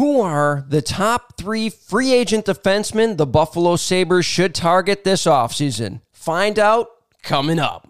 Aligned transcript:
Who 0.00 0.22
are 0.22 0.64
the 0.66 0.80
top 0.80 1.36
three 1.36 1.68
free 1.68 2.14
agent 2.14 2.46
defensemen 2.46 3.18
the 3.18 3.26
Buffalo 3.26 3.76
Sabres 3.76 4.24
should 4.24 4.54
target 4.54 5.04
this 5.04 5.26
offseason? 5.26 6.00
Find 6.10 6.58
out 6.58 6.88
coming 7.22 7.58
up. 7.58 7.86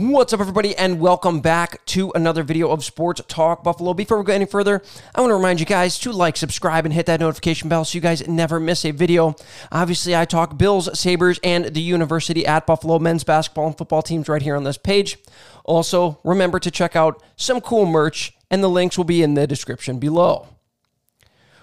What's 0.00 0.32
up, 0.32 0.38
everybody, 0.38 0.76
and 0.76 1.00
welcome 1.00 1.40
back 1.40 1.84
to 1.86 2.12
another 2.12 2.44
video 2.44 2.70
of 2.70 2.84
Sports 2.84 3.20
Talk 3.26 3.64
Buffalo. 3.64 3.94
Before 3.94 4.16
we 4.16 4.24
go 4.24 4.32
any 4.32 4.46
further, 4.46 4.80
I 5.12 5.20
want 5.20 5.32
to 5.32 5.34
remind 5.34 5.58
you 5.58 5.66
guys 5.66 5.98
to 5.98 6.12
like, 6.12 6.36
subscribe, 6.36 6.84
and 6.84 6.94
hit 6.94 7.06
that 7.06 7.18
notification 7.18 7.68
bell 7.68 7.84
so 7.84 7.96
you 7.96 8.00
guys 8.00 8.28
never 8.28 8.60
miss 8.60 8.84
a 8.84 8.92
video. 8.92 9.34
Obviously, 9.72 10.14
I 10.14 10.24
talk 10.24 10.56
Bills, 10.56 10.88
Sabres, 10.96 11.40
and 11.42 11.74
the 11.74 11.80
University 11.80 12.46
at 12.46 12.64
Buffalo 12.64 13.00
men's 13.00 13.24
basketball 13.24 13.66
and 13.66 13.76
football 13.76 14.00
teams 14.00 14.28
right 14.28 14.40
here 14.40 14.54
on 14.54 14.62
this 14.62 14.78
page. 14.78 15.18
Also, 15.64 16.20
remember 16.22 16.60
to 16.60 16.70
check 16.70 16.94
out 16.94 17.20
some 17.34 17.60
cool 17.60 17.84
merch, 17.84 18.34
and 18.52 18.62
the 18.62 18.70
links 18.70 18.96
will 18.96 19.04
be 19.04 19.24
in 19.24 19.34
the 19.34 19.48
description 19.48 19.98
below. 19.98 20.46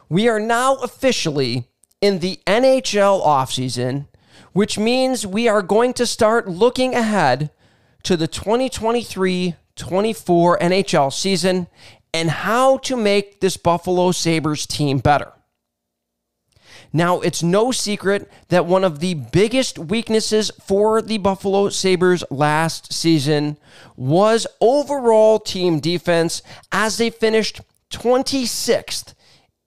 We 0.09 0.27
are 0.27 0.41
now 0.41 0.75
officially 0.75 1.70
in 2.02 2.20
the 2.20 2.41
NHL 2.45 3.25
offseason, 3.25 4.08
which 4.52 4.77
means 4.77 5.25
we 5.25 5.47
are 5.47 5.61
going 5.61 5.94
to 5.94 6.05
start 6.05 6.49
looking 6.49 6.95
ahead 6.95 7.49
to 8.05 8.16
the 8.16 8.27
2023 8.27 9.55
24 9.76 10.59
NHL 10.59 11.12
season 11.12 11.68
and 12.14 12.30
how 12.30 12.78
to 12.78 12.95
make 12.95 13.41
this 13.41 13.58
Buffalo 13.58 14.12
Sabres 14.12 14.66
team 14.66 15.00
better. 15.00 15.34
Now, 16.94 17.20
it's 17.20 17.44
no 17.44 17.72
secret 17.72 18.31
that 18.50 18.68
one 18.68 18.84
of 18.84 19.00
the 19.00 19.16
biggest 19.16 19.78
weaknesses 19.78 20.52
for 20.64 21.02
the 21.02 21.18
Buffalo 21.18 21.70
Sabres 21.70 22.23
last 22.30 22.94
season 22.94 23.58
was 23.98 24.48
overall 24.62 25.40
team 25.40 25.80
defense 25.80 26.42
as 26.72 26.98
they 26.98 27.09
finished 27.09 27.59
26th 27.92 29.14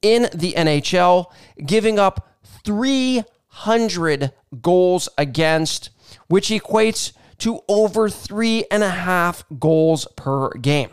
in 0.00 0.28
the 0.33 0.52
NHL, 0.52 1.27
giving 1.66 1.98
up 1.98 2.39
300 2.64 4.33
goals 4.62 5.08
against, 5.19 5.91
which 6.28 6.48
equates 6.48 7.12
to 7.39 7.61
over 7.69 8.08
three 8.08 8.64
and 8.70 8.83
a 8.83 8.91
half 8.91 9.44
goals 9.58 10.06
per 10.17 10.50
game. 10.50 10.91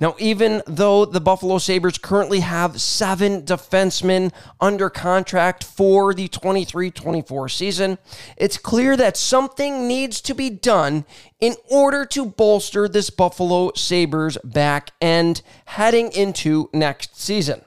Now, 0.00 0.16
even 0.18 0.62
though 0.66 1.04
the 1.04 1.20
Buffalo 1.20 1.58
Sabres 1.58 1.98
currently 1.98 2.40
have 2.40 2.80
seven 2.80 3.42
defensemen 3.42 4.32
under 4.58 4.88
contract 4.88 5.62
for 5.62 6.14
the 6.14 6.26
23 6.26 6.90
24 6.90 7.48
season, 7.50 7.98
it's 8.38 8.56
clear 8.56 8.96
that 8.96 9.18
something 9.18 9.86
needs 9.86 10.22
to 10.22 10.34
be 10.34 10.48
done 10.48 11.04
in 11.38 11.54
order 11.70 12.06
to 12.06 12.24
bolster 12.24 12.88
this 12.88 13.10
Buffalo 13.10 13.72
Sabres 13.76 14.38
back 14.42 14.92
end 15.02 15.42
heading 15.66 16.10
into 16.12 16.70
next 16.72 17.20
season. 17.20 17.62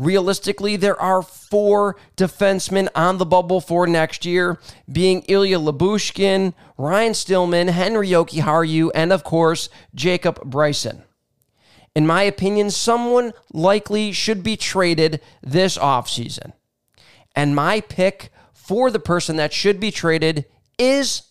Realistically, 0.00 0.76
there 0.76 0.98
are 0.98 1.20
four 1.20 1.94
defensemen 2.16 2.88
on 2.94 3.18
the 3.18 3.26
bubble 3.26 3.60
for 3.60 3.86
next 3.86 4.24
year, 4.24 4.58
being 4.90 5.20
Ilya 5.28 5.58
Lyubushkin, 5.58 6.54
Ryan 6.78 7.12
Stillman, 7.12 7.68
Henri 7.68 8.08
Jokiharju, 8.08 8.92
and 8.94 9.12
of 9.12 9.24
course, 9.24 9.68
Jacob 9.94 10.42
Bryson. 10.42 11.02
In 11.94 12.06
my 12.06 12.22
opinion, 12.22 12.70
someone 12.70 13.34
likely 13.52 14.10
should 14.10 14.42
be 14.42 14.56
traded 14.56 15.20
this 15.42 15.76
offseason. 15.76 16.54
And 17.36 17.54
my 17.54 17.82
pick 17.82 18.32
for 18.54 18.90
the 18.90 19.00
person 19.00 19.36
that 19.36 19.52
should 19.52 19.78
be 19.78 19.90
traded 19.90 20.46
is 20.78 21.24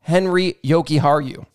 Henri 0.00 0.56
Jokiharju. 0.64 1.46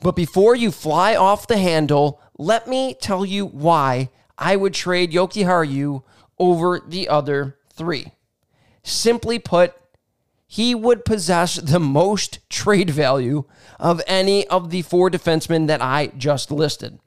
But 0.00 0.16
before 0.16 0.56
you 0.56 0.72
fly 0.72 1.14
off 1.14 1.46
the 1.46 1.58
handle, 1.58 2.20
let 2.36 2.66
me 2.66 2.94
tell 2.94 3.24
you 3.24 3.46
why 3.46 4.10
I 4.38 4.56
would 4.56 4.74
trade 4.74 5.12
Jokiharju 5.12 6.02
over 6.38 6.80
the 6.86 7.08
other 7.08 7.58
three. 7.72 8.12
Simply 8.82 9.38
put, 9.38 9.74
he 10.46 10.74
would 10.74 11.04
possess 11.04 11.56
the 11.56 11.80
most 11.80 12.38
trade 12.48 12.90
value 12.90 13.44
of 13.78 14.00
any 14.06 14.46
of 14.46 14.70
the 14.70 14.82
four 14.82 15.10
defensemen 15.10 15.66
that 15.66 15.82
I 15.82 16.12
just 16.16 16.50
listed. 16.50 16.98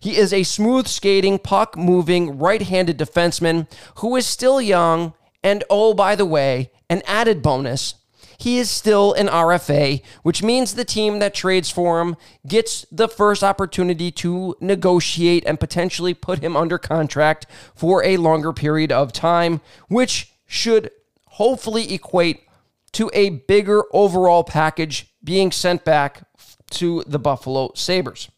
He 0.00 0.16
is 0.16 0.32
a 0.32 0.42
smooth 0.42 0.86
skating, 0.86 1.38
puck 1.38 1.76
moving, 1.76 2.38
right 2.38 2.62
handed 2.62 2.98
defenseman 2.98 3.70
who 3.96 4.16
is 4.16 4.26
still 4.26 4.60
young. 4.60 5.14
And 5.42 5.64
oh, 5.70 5.94
by 5.94 6.16
the 6.16 6.26
way, 6.26 6.70
an 6.90 7.02
added 7.06 7.42
bonus 7.42 7.94
he 8.42 8.58
is 8.58 8.68
still 8.68 9.12
an 9.12 9.28
RFA, 9.28 10.02
which 10.24 10.42
means 10.42 10.74
the 10.74 10.84
team 10.84 11.20
that 11.20 11.32
trades 11.32 11.70
for 11.70 12.00
him 12.00 12.16
gets 12.44 12.84
the 12.90 13.06
first 13.06 13.44
opportunity 13.44 14.10
to 14.10 14.56
negotiate 14.60 15.44
and 15.46 15.60
potentially 15.60 16.12
put 16.12 16.40
him 16.40 16.56
under 16.56 16.76
contract 16.76 17.46
for 17.72 18.04
a 18.04 18.16
longer 18.16 18.52
period 18.52 18.90
of 18.90 19.12
time, 19.12 19.60
which 19.86 20.32
should 20.44 20.90
hopefully 21.26 21.94
equate 21.94 22.42
to 22.90 23.08
a 23.14 23.30
bigger 23.30 23.84
overall 23.92 24.42
package 24.42 25.14
being 25.22 25.52
sent 25.52 25.84
back 25.84 26.26
to 26.68 27.04
the 27.06 27.20
Buffalo 27.20 27.70
Sabres. 27.76 28.28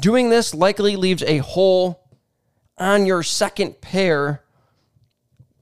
Doing 0.00 0.30
this 0.30 0.52
likely 0.52 0.96
leaves 0.96 1.22
a 1.22 1.38
hole 1.38 2.08
on 2.76 3.06
your 3.06 3.22
second 3.22 3.80
pair 3.80 4.42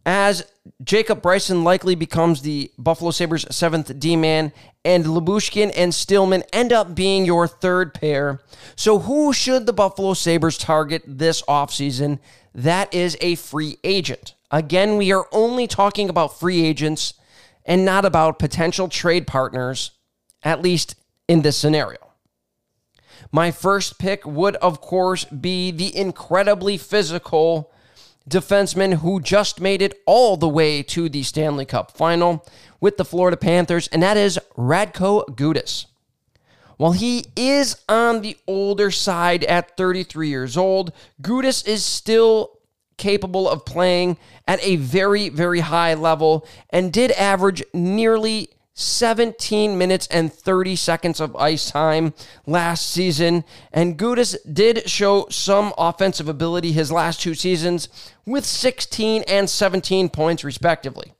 as 0.06 0.44
Jacob 0.84 1.21
Bryson 1.21 1.65
likely 1.65 1.97
becomes 1.97 2.41
the 2.41 2.71
Buffalo 2.78 3.11
Sabres' 3.11 3.44
seventh 3.50 3.99
D 3.99 4.15
man, 4.15 4.53
and 4.84 5.05
Lyubushkin 5.05 5.72
and 5.77 5.93
Stillman 5.93 6.44
end 6.53 6.72
up 6.72 6.94
being 6.94 7.27
your 7.27 7.49
third 7.49 7.93
pair. 7.93 8.41
So, 8.77 9.00
who 9.00 9.33
should 9.33 9.67
the 9.67 9.72
Buffalo 9.72 10.15
Sabres 10.15 10.56
target 10.56 11.03
this 11.06 11.43
offseason? 11.43 12.21
That 12.55 12.94
is 12.94 13.19
a 13.21 13.34
free 13.34 13.78
agent. 13.83 14.34
Again, 14.50 14.97
we 14.97 15.12
are 15.12 15.27
only 15.33 15.67
talking 15.67 16.09
about 16.09 16.38
free 16.38 16.65
agents 16.65 17.15
and 17.65 17.84
not 17.84 18.05
about 18.05 18.38
potential 18.38 18.88
trade 18.88 19.27
partners, 19.27 19.91
at 20.44 20.62
least 20.62 20.94
in 21.27 21.43
this 21.43 21.56
scenario. 21.56 21.99
My 23.33 23.50
first 23.50 23.99
pick 23.99 24.25
would, 24.25 24.55
of 24.56 24.81
course, 24.81 25.25
be 25.25 25.73
the 25.73 25.94
incredibly 25.97 26.78
physical 26.78 27.73
defenseman 28.28 28.94
who 28.94 29.20
just 29.20 29.60
made 29.60 29.82
it 29.82 30.00
all 30.06 30.37
the 30.37 30.48
way 30.48 30.82
to 30.82 31.09
the 31.09 31.22
Stanley 31.22 31.64
Cup 31.64 31.97
final 31.97 32.44
with 32.81 32.97
the 32.97 33.04
Florida 33.04 33.37
Panthers, 33.37 33.88
and 33.88 34.03
that 34.03 34.16
is 34.16 34.38
Radko 34.56 35.26
Gudas. 35.28 35.87
While 36.76 36.92
he 36.92 37.26
is 37.37 37.76
on 37.88 38.20
the 38.20 38.37
older 38.47 38.91
side 38.91 39.44
at 39.44 39.76
33 39.76 40.28
years 40.28 40.56
old, 40.56 40.92
Gudas 41.22 41.66
is 41.66 41.84
still 41.84 42.59
capable 42.98 43.48
of 43.48 43.64
playing 43.64 44.19
at 44.47 44.62
a 44.62 44.76
very, 44.76 45.28
very 45.28 45.60
high 45.60 45.94
level 45.94 46.47
and 46.70 46.93
did 46.93 47.12
average 47.12 47.62
nearly 47.72 48.48
17 48.78 49.78
minutes 49.78 50.06
and 50.09 50.31
30 50.31 50.76
seconds 50.76 51.19
of 51.19 51.34
ice 51.37 51.70
time 51.70 52.12
last 52.47 52.91
season. 52.91 53.42
And 53.72 53.98
Gudas 53.98 54.37
did 54.53 54.88
show 54.88 55.26
some 55.31 55.72
offensive 55.78 56.28
ability 56.28 56.72
his 56.72 56.92
last 56.92 57.22
two 57.22 57.34
seasons 57.34 57.88
with 58.26 58.44
16 58.44 59.25
and 59.26 59.48
17 59.48 60.10
points, 60.10 60.44
respectively. 60.44 61.14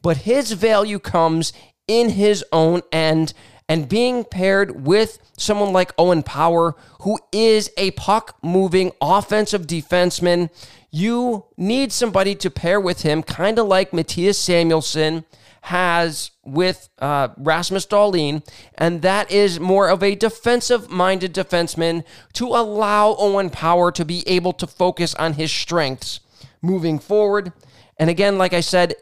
But 0.00 0.18
his 0.18 0.52
value 0.52 0.98
comes 0.98 1.52
in 1.86 2.10
his 2.10 2.42
own 2.52 2.80
end 2.90 3.34
and 3.68 3.88
being 3.88 4.24
paired 4.24 4.84
with 4.84 5.18
someone 5.36 5.72
like 5.72 5.92
Owen 5.98 6.22
Power, 6.22 6.76
who 7.00 7.18
is 7.32 7.70
a 7.76 7.92
puck 7.92 8.36
moving 8.42 8.92
offensive 9.00 9.66
defenseman. 9.66 10.50
You 10.90 11.44
need 11.56 11.92
somebody 11.92 12.34
to 12.36 12.50
pair 12.50 12.80
with 12.80 13.02
him, 13.02 13.22
kind 13.22 13.58
of 13.58 13.66
like 13.66 13.90
Mattias 13.92 14.36
Samuelsson 14.36 15.24
has 15.62 16.30
with 16.44 16.90
uh, 16.98 17.28
Rasmus 17.38 17.86
Dahlin, 17.86 18.46
and 18.76 19.00
that 19.00 19.30
is 19.30 19.58
more 19.58 19.88
of 19.88 20.02
a 20.02 20.14
defensive 20.14 20.90
minded 20.90 21.32
defenseman 21.32 22.04
to 22.34 22.48
allow 22.48 23.16
Owen 23.18 23.48
Power 23.48 23.90
to 23.92 24.04
be 24.04 24.28
able 24.28 24.52
to 24.52 24.66
focus 24.66 25.14
on 25.14 25.32
his 25.32 25.50
strengths 25.50 26.20
moving 26.60 26.98
forward. 26.98 27.52
And 27.98 28.10
again, 28.10 28.36
like 28.36 28.52
I 28.52 28.60
said, 28.60 28.94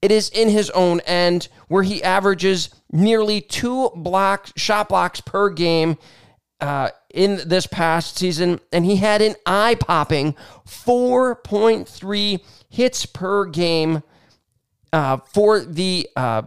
it 0.00 0.10
is 0.10 0.28
in 0.30 0.48
his 0.48 0.70
own 0.70 1.00
end 1.00 1.48
where 1.68 1.82
he 1.82 2.02
averages 2.02 2.70
nearly 2.92 3.40
two 3.40 3.90
block 3.94 4.48
shot 4.56 4.88
blocks 4.88 5.20
per 5.20 5.50
game 5.50 5.96
uh, 6.60 6.90
in 7.12 7.40
this 7.46 7.66
past 7.66 8.16
season, 8.16 8.60
and 8.72 8.84
he 8.84 8.96
had 8.96 9.22
an 9.22 9.34
eye 9.46 9.76
popping 9.78 10.34
4.3 10.66 12.40
hits 12.68 13.06
per 13.06 13.44
game 13.44 14.02
uh, 14.92 15.18
for 15.18 15.60
the 15.60 16.08
uh, 16.16 16.42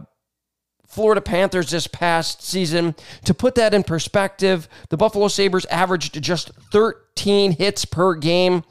Florida 0.86 1.20
Panthers 1.20 1.70
this 1.70 1.86
past 1.86 2.42
season. 2.42 2.94
To 3.24 3.34
put 3.34 3.54
that 3.54 3.72
in 3.72 3.82
perspective, 3.82 4.68
the 4.90 4.96
Buffalo 4.96 5.28
Sabres 5.28 5.64
averaged 5.66 6.20
just 6.22 6.50
13 6.70 7.52
hits 7.52 7.84
per 7.84 8.14
game 8.14 8.64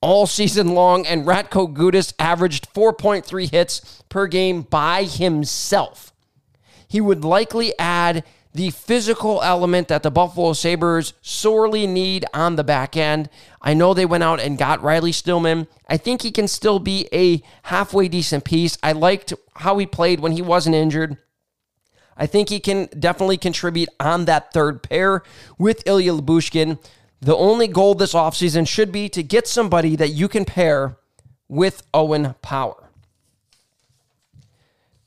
all 0.00 0.26
season 0.26 0.74
long, 0.74 1.06
and 1.06 1.26
Radko 1.26 1.72
Gudas 1.74 2.12
averaged 2.18 2.72
4.3 2.72 3.50
hits 3.50 4.02
per 4.08 4.26
game 4.26 4.62
by 4.62 5.04
himself. 5.04 6.12
He 6.88 7.00
would 7.00 7.24
likely 7.24 7.78
add 7.78 8.24
the 8.52 8.70
physical 8.70 9.42
element 9.42 9.88
that 9.88 10.02
the 10.02 10.10
Buffalo 10.10 10.52
Sabres 10.54 11.12
sorely 11.22 11.86
need 11.86 12.24
on 12.34 12.56
the 12.56 12.64
back 12.64 12.96
end. 12.96 13.28
I 13.62 13.74
know 13.74 13.94
they 13.94 14.06
went 14.06 14.24
out 14.24 14.40
and 14.40 14.58
got 14.58 14.82
Riley 14.82 15.12
Stillman. 15.12 15.68
I 15.88 15.96
think 15.96 16.22
he 16.22 16.32
can 16.32 16.48
still 16.48 16.80
be 16.80 17.08
a 17.12 17.42
halfway 17.64 18.08
decent 18.08 18.44
piece. 18.44 18.76
I 18.82 18.92
liked 18.92 19.32
how 19.56 19.78
he 19.78 19.86
played 19.86 20.20
when 20.20 20.32
he 20.32 20.42
wasn't 20.42 20.74
injured. 20.74 21.16
I 22.16 22.26
think 22.26 22.48
he 22.48 22.60
can 22.60 22.86
definitely 22.98 23.38
contribute 23.38 23.88
on 23.98 24.24
that 24.24 24.52
third 24.52 24.82
pair 24.82 25.22
with 25.56 25.86
Ilya 25.86 26.12
Lyubushkin. 26.12 26.78
The 27.20 27.36
only 27.36 27.68
goal 27.68 27.94
this 27.94 28.14
offseason 28.14 28.66
should 28.66 28.90
be 28.90 29.08
to 29.10 29.22
get 29.22 29.46
somebody 29.46 29.94
that 29.96 30.08
you 30.10 30.26
can 30.28 30.44
pair 30.44 30.96
with 31.48 31.82
Owen 31.92 32.34
Power. 32.40 32.90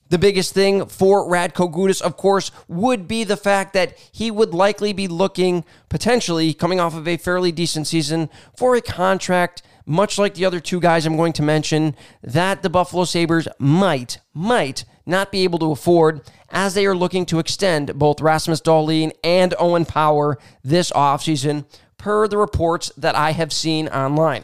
The 0.10 0.20
biggest 0.20 0.54
thing 0.54 0.86
for 0.86 1.28
Radko 1.28 1.74
Gudas, 1.74 2.00
of 2.00 2.18
course, 2.18 2.52
would 2.68 3.08
be 3.08 3.24
the 3.24 3.38
fact 3.38 3.74
that 3.74 3.98
he 4.12 4.30
would 4.30 4.54
likely 4.54 4.94
be 4.94 5.08
looking, 5.08 5.66
potentially 5.90 6.54
coming 6.54 6.80
off 6.80 6.96
of 6.96 7.08
a 7.08 7.18
fairly 7.18 7.52
decent 7.52 7.88
season, 7.88 8.30
for 8.56 8.76
a 8.76 8.82
contract, 8.82 9.64
much 9.88 10.20
like 10.20 10.36
the 10.36 10.46
other 10.46 10.60
two 10.60 10.80
guys 10.80 11.08
I'm 11.08 11.18
going 11.18 11.34
to 11.34 11.42
mention, 11.42 11.96
that 12.22 12.62
the 12.62 12.70
Buffalo 12.70 13.06
Sabres 13.06 13.48
might, 13.58 14.20
might 14.36 14.86
not 15.04 15.32
be 15.32 15.44
able 15.44 15.58
to 15.58 15.72
afford 15.72 16.22
as 16.52 16.76
they 16.76 16.86
are 16.86 16.96
looking 16.96 17.26
to 17.26 17.40
extend 17.40 17.98
both 17.98 18.22
Rasmus 18.22 18.62
Dahlin 18.62 19.14
and 19.24 19.56
Owen 19.58 19.86
Power 19.86 20.38
this 20.64 20.92
offseason, 20.92 21.66
per 22.04 22.28
the 22.28 22.38
reports 22.38 22.92
that 22.98 23.16
I 23.16 23.32
have 23.32 23.54
seen 23.54 23.88
online. 23.88 24.44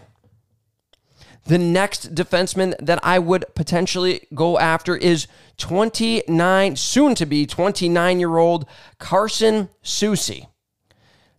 The 1.48 1.58
next 1.58 2.16
defenseman 2.16 2.74
that 2.80 3.00
I 3.04 3.20
would 3.20 3.44
potentially 3.54 4.22
go 4.34 4.58
after 4.58 4.96
is 4.96 5.28
29, 5.58 6.78
soon 6.78 7.16
to 7.16 7.26
be 7.26 7.46
29 7.46 8.18
year 8.18 8.38
old 8.38 8.66
Carson 8.98 9.68
Soucy. 9.84 10.48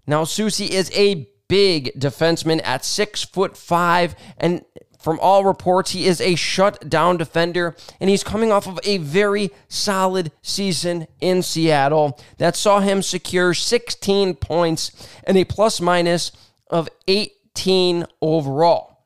Now, 0.07 0.25
Soucy 0.25 0.69
is 0.69 0.91
a 0.95 1.27
big 1.49 1.99
defenseman 1.99 2.61
at 2.65 2.85
six 2.85 3.25
foot 3.25 3.57
five, 3.57 4.15
and 4.37 4.63
from 5.00 5.19
all 5.20 5.44
reports, 5.44 5.93
he 5.93 6.06
is 6.06 6.20
a 6.20 6.35
shutdown 6.35 7.17
defender, 7.17 7.75
and 8.00 8.11
he's 8.11 8.23
coming 8.23 8.52
off 8.52 8.69
of 8.69 8.79
a 8.85 8.99
very 8.99 9.50
solid 9.69 10.31
season 10.43 11.06
in 11.20 11.43
Seattle 11.43 12.19
that 12.37 12.55
saw 12.55 12.81
him 12.81 13.00
secure 13.00 13.55
16 13.55 14.35
points 14.35 15.08
and 15.25 15.38
a 15.38 15.44
plus 15.44 15.81
minus 15.81 16.32
of 16.69 16.88
18 17.08 18.06
overall. 18.20 19.00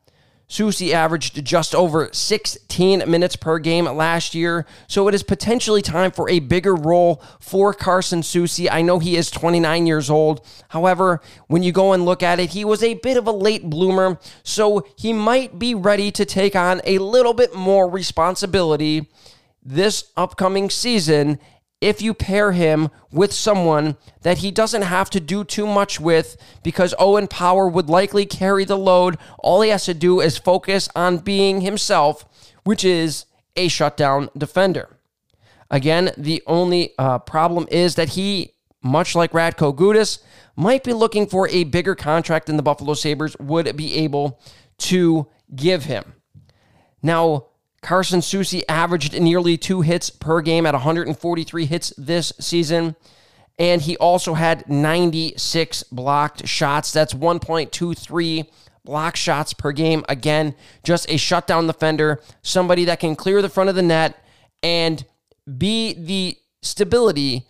Soucy 0.54 0.92
averaged 0.92 1.44
just 1.44 1.74
over 1.74 2.08
16 2.12 3.10
minutes 3.10 3.34
per 3.34 3.58
game 3.58 3.86
last 3.86 4.36
year, 4.36 4.64
so 4.86 5.08
it 5.08 5.14
is 5.14 5.24
potentially 5.24 5.82
time 5.82 6.12
for 6.12 6.30
a 6.30 6.38
bigger 6.38 6.76
role 6.76 7.20
for 7.40 7.74
Carson 7.74 8.20
Soucy. 8.20 8.68
I 8.70 8.80
know 8.80 9.00
he 9.00 9.16
is 9.16 9.32
29 9.32 9.84
years 9.88 10.08
old. 10.08 10.46
However, 10.68 11.20
when 11.48 11.64
you 11.64 11.72
go 11.72 11.92
and 11.92 12.04
look 12.04 12.22
at 12.22 12.38
it, 12.38 12.50
he 12.50 12.64
was 12.64 12.84
a 12.84 12.94
bit 12.94 13.16
of 13.16 13.26
a 13.26 13.32
late 13.32 13.68
bloomer, 13.68 14.20
so 14.44 14.86
he 14.94 15.12
might 15.12 15.58
be 15.58 15.74
ready 15.74 16.12
to 16.12 16.24
take 16.24 16.54
on 16.54 16.80
a 16.84 16.98
little 16.98 17.34
bit 17.34 17.52
more 17.56 17.90
responsibility 17.90 19.10
this 19.60 20.12
upcoming 20.16 20.70
season 20.70 21.40
if 21.80 22.00
you 22.00 22.14
pair 22.14 22.52
him 22.52 22.88
with 23.10 23.32
someone 23.32 23.96
that 24.22 24.38
he 24.38 24.50
doesn't 24.50 24.82
have 24.82 25.10
to 25.10 25.20
do 25.20 25.44
too 25.44 25.66
much 25.66 26.00
with 26.00 26.36
because 26.62 26.94
Owen 26.98 27.28
Power 27.28 27.68
would 27.68 27.88
likely 27.88 28.24
carry 28.26 28.64
the 28.64 28.78
load. 28.78 29.18
All 29.38 29.60
he 29.60 29.70
has 29.70 29.84
to 29.84 29.94
do 29.94 30.20
is 30.20 30.38
focus 30.38 30.88
on 30.96 31.18
being 31.18 31.60
himself, 31.60 32.24
which 32.64 32.84
is 32.84 33.26
a 33.56 33.68
shutdown 33.68 34.30
defender. 34.36 34.96
Again, 35.70 36.12
the 36.16 36.42
only 36.46 36.92
uh, 36.98 37.18
problem 37.18 37.66
is 37.70 37.96
that 37.96 38.10
he, 38.10 38.54
much 38.82 39.14
like 39.14 39.32
Radko 39.32 39.74
Gudas, 39.74 40.20
might 40.56 40.84
be 40.84 40.92
looking 40.92 41.26
for 41.26 41.48
a 41.48 41.64
bigger 41.64 41.94
contract 41.94 42.46
than 42.46 42.56
the 42.56 42.62
Buffalo 42.62 42.94
Sabres 42.94 43.36
would 43.38 43.76
be 43.76 43.94
able 43.96 44.40
to 44.78 45.26
give 45.54 45.84
him. 45.84 46.14
Now, 47.02 47.46
Carson 47.84 48.20
Soucy 48.20 48.62
averaged 48.66 49.20
nearly 49.20 49.58
two 49.58 49.82
hits 49.82 50.08
per 50.08 50.40
game 50.40 50.64
at 50.64 50.72
143 50.72 51.66
hits 51.66 51.92
this 51.98 52.32
season. 52.40 52.96
And 53.58 53.82
he 53.82 53.96
also 53.98 54.32
had 54.34 54.68
96 54.68 55.82
blocked 55.84 56.48
shots. 56.48 56.92
That's 56.92 57.12
1.23 57.12 58.48
block 58.84 59.16
shots 59.16 59.52
per 59.52 59.70
game. 59.70 60.02
Again, 60.08 60.54
just 60.82 61.10
a 61.10 61.18
shutdown 61.18 61.66
defender, 61.66 62.22
somebody 62.42 62.86
that 62.86 63.00
can 63.00 63.14
clear 63.14 63.42
the 63.42 63.50
front 63.50 63.68
of 63.68 63.76
the 63.76 63.82
net 63.82 64.18
and 64.62 65.04
be 65.58 65.92
the 65.92 66.38
stability 66.62 67.44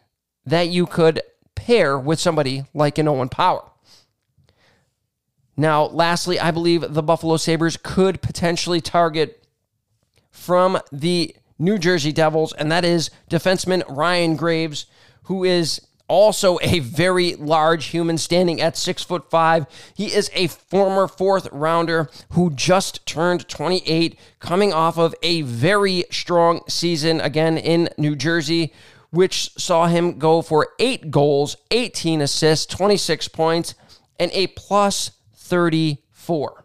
that 0.45 0.69
you 0.69 0.85
could 0.85 1.23
pair 1.55 1.97
with 1.97 2.19
somebody 2.19 2.65
like 2.75 2.99
an 2.99 3.07
Owen 3.07 3.29
Power. 3.29 3.71
Now, 5.57 5.85
lastly, 5.85 6.41
I 6.41 6.51
believe 6.51 6.93
the 6.93 7.05
Buffalo 7.05 7.37
Sabres 7.37 7.77
could 7.77 8.21
potentially 8.21 8.81
target 8.81 9.44
from 10.35 10.79
the 10.91 11.35
New 11.59 11.79
Jersey 11.79 12.13
Devils, 12.13 12.53
and 12.53 12.71
that 12.71 12.85
is 12.85 13.11
defenseman 13.31 13.85
Ryan 13.89 14.35
Graves, 14.37 14.87
who 15.23 15.45
is 15.45 15.81
also 16.09 16.59
a 16.61 16.81
very 16.81 17.35
large 17.37 17.87
human 17.87 18.19
standing 18.19 18.61
at 18.61 18.77
six 18.77 19.03
foot 19.03 19.31
five. 19.31 19.67
He 19.95 20.13
is 20.13 20.31
a 20.35 20.49
former 20.49 21.07
fourth 21.07 21.49
rounder 21.53 22.11
who 22.33 22.51
just 22.51 23.07
turned 23.07 23.49
28, 23.49 24.19
coming 24.41 24.73
off 24.73 24.99
of 24.99 25.15
a 25.23 25.43
very 25.43 26.05
strong 26.11 26.63
season 26.69 27.21
again 27.21 27.57
in 27.57 27.89
New 27.97 28.17
Jersey, 28.17 28.73
which 29.11 29.53
saw 29.57 29.87
him 29.87 30.19
go 30.19 30.43
for 30.43 30.71
eight 30.81 31.13
goals, 31.13 31.57
18 31.71 32.21
assists, 32.21 32.67
26 32.67 33.29
points, 33.29 33.75
and 34.19 34.31
a 34.33 34.49
plus 34.49 35.13
34. 35.37 36.65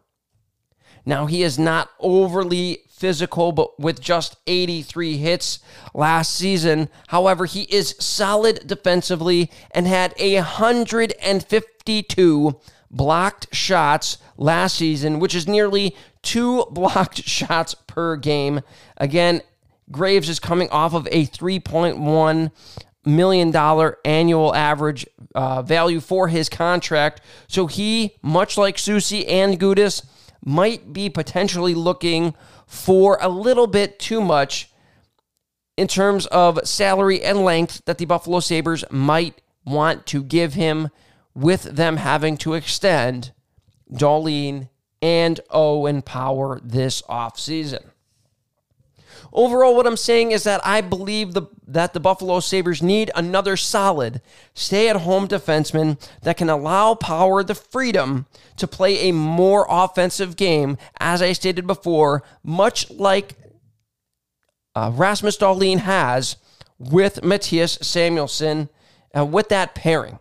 Now, 1.05 1.27
he 1.27 1.43
is 1.43 1.57
not 1.57 1.89
overly 1.99 2.79
physical, 2.99 3.51
but 3.51 3.79
with 3.79 4.01
just 4.01 4.37
83 4.45 5.17
hits 5.17 5.59
last 5.93 6.35
season. 6.35 6.89
However, 7.07 7.45
he 7.45 7.63
is 7.63 7.95
solid 7.99 8.67
defensively 8.67 9.49
and 9.71 9.87
had 9.87 10.13
152 10.19 12.59
blocked 12.91 13.55
shots 13.55 14.17
last 14.37 14.77
season, 14.77 15.19
which 15.19 15.35
is 15.35 15.47
nearly 15.47 15.95
two 16.21 16.65
blocked 16.71 17.23
shots 17.23 17.75
per 17.87 18.15
game. 18.15 18.61
Again, 18.97 19.41
Graves 19.91 20.29
is 20.29 20.39
coming 20.39 20.69
off 20.69 20.93
of 20.93 21.07
a 21.07 21.25
3.1 21.25 22.51
million 23.05 23.49
dollar 23.49 23.97
annual 24.05 24.53
average 24.53 25.05
uh, 25.33 25.61
value 25.61 25.99
for 25.99 26.27
his 26.27 26.49
contract. 26.49 27.21
So 27.47 27.67
he, 27.67 28.15
much 28.21 28.57
like 28.57 28.77
Soucy 28.77 29.25
and 29.27 29.59
Gudas, 29.59 30.05
might 30.43 30.93
be 30.93 31.09
potentially 31.09 31.73
looking 31.73 32.33
for 32.69 33.17
a 33.19 33.27
little 33.27 33.65
bit 33.65 33.97
too 33.97 34.21
much 34.21 34.69
in 35.75 35.87
terms 35.87 36.27
of 36.27 36.59
salary 36.63 37.23
and 37.23 37.43
length 37.43 37.81
that 37.85 37.97
the 37.97 38.05
Buffalo 38.05 38.39
Sabres 38.39 38.85
might 38.91 39.41
want 39.65 40.05
to 40.05 40.21
give 40.21 40.53
him 40.53 40.89
with 41.33 41.63
them 41.63 41.97
having 41.97 42.37
to 42.37 42.53
extend 42.53 43.31
Dahlin 43.91 44.69
and 45.01 45.39
Owen 45.49 46.03
Power 46.03 46.59
this 46.63 47.01
offseason. 47.09 47.83
Overall, 49.31 49.75
what 49.75 49.85
I'm 49.85 49.97
saying 49.97 50.31
is 50.31 50.43
that 50.43 50.59
I 50.65 50.81
believe 50.81 51.33
the, 51.33 51.43
that 51.67 51.93
the 51.93 51.99
Buffalo 51.99 52.39
Sabres 52.39 52.81
need 52.81 53.11
another 53.15 53.55
solid 53.55 54.21
stay 54.53 54.89
at 54.89 54.97
home 54.97 55.27
defenseman 55.27 55.99
that 56.23 56.37
can 56.37 56.49
allow 56.49 56.95
Power 56.95 57.43
the 57.43 57.55
freedom 57.55 58.25
to 58.57 58.67
play 58.67 59.09
a 59.09 59.13
more 59.13 59.67
offensive 59.69 60.35
game, 60.35 60.77
as 60.99 61.21
I 61.21 61.33
stated 61.33 61.67
before, 61.67 62.23
much 62.43 62.89
like 62.89 63.35
uh, 64.75 64.91
Rasmus 64.93 65.37
Dahlin 65.37 65.79
has 65.79 66.37
with 66.79 67.21
Mattias 67.21 67.77
Samuelsson, 67.79 68.69
and 69.13 69.21
uh, 69.21 69.25
with 69.25 69.49
that 69.49 69.75
pairing. 69.75 70.19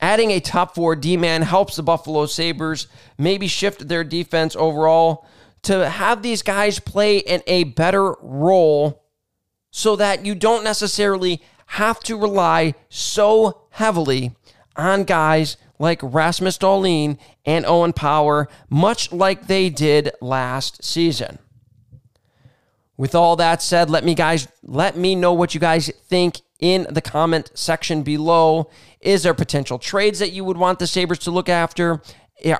Adding 0.00 0.32
a 0.32 0.40
top 0.40 0.74
four 0.74 0.96
D 0.96 1.16
man 1.16 1.42
helps 1.42 1.76
the 1.76 1.82
Buffalo 1.82 2.26
Sabres 2.26 2.88
maybe 3.16 3.46
shift 3.46 3.88
their 3.88 4.02
defense 4.02 4.56
overall 4.56 5.26
to 5.62 5.88
have 5.88 6.22
these 6.22 6.42
guys 6.42 6.78
play 6.78 7.18
in 7.18 7.42
a 7.46 7.64
better 7.64 8.14
role 8.20 9.04
so 9.70 9.96
that 9.96 10.24
you 10.26 10.34
don't 10.34 10.64
necessarily 10.64 11.42
have 11.66 12.00
to 12.00 12.16
rely 12.16 12.74
so 12.88 13.62
heavily 13.70 14.32
on 14.76 15.04
guys 15.04 15.56
like 15.78 16.00
Rasmus 16.02 16.58
Dahlin 16.58 17.18
and 17.44 17.66
Owen 17.66 17.92
Power, 17.92 18.48
much 18.68 19.12
like 19.12 19.46
they 19.46 19.70
did 19.70 20.12
last 20.20 20.84
season. 20.84 21.38
With 22.96 23.14
all 23.14 23.36
that 23.36 23.62
said, 23.62 23.90
let 23.90 24.04
me 24.04 24.14
guys 24.14 24.46
let 24.62 24.96
me 24.96 25.14
know 25.14 25.32
what 25.32 25.54
you 25.54 25.60
guys 25.60 25.90
think 26.06 26.42
in 26.60 26.86
the 26.88 27.00
comment 27.00 27.50
section 27.54 28.02
below. 28.02 28.70
Is 29.00 29.24
there 29.24 29.34
potential 29.34 29.78
trades 29.78 30.20
that 30.20 30.32
you 30.32 30.44
would 30.44 30.56
want 30.56 30.78
the 30.78 30.86
Sabres 30.86 31.18
to 31.20 31.30
look 31.30 31.48
after? 31.48 32.00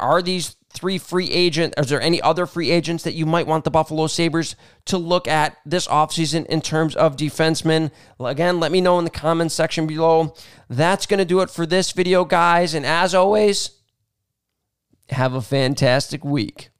Are 0.00 0.22
these 0.22 0.56
three 0.72 0.98
free 0.98 1.30
agent. 1.30 1.74
Is 1.76 1.88
there 1.88 2.00
any 2.00 2.20
other 2.20 2.46
free 2.46 2.70
agents 2.70 3.04
that 3.04 3.14
you 3.14 3.26
might 3.26 3.46
want 3.46 3.64
the 3.64 3.70
Buffalo 3.70 4.06
Sabres 4.06 4.56
to 4.86 4.98
look 4.98 5.28
at 5.28 5.56
this 5.64 5.86
offseason 5.86 6.46
in 6.46 6.60
terms 6.60 6.96
of 6.96 7.16
defensemen? 7.16 7.90
Again, 8.18 8.58
let 8.58 8.72
me 8.72 8.80
know 8.80 8.98
in 8.98 9.04
the 9.04 9.10
comments 9.10 9.54
section 9.54 9.86
below. 9.86 10.34
That's 10.68 11.06
going 11.06 11.18
to 11.18 11.24
do 11.24 11.40
it 11.40 11.50
for 11.50 11.66
this 11.66 11.92
video, 11.92 12.24
guys. 12.24 12.74
And 12.74 12.84
as 12.84 13.14
always, 13.14 13.70
have 15.10 15.34
a 15.34 15.42
fantastic 15.42 16.24
week. 16.24 16.71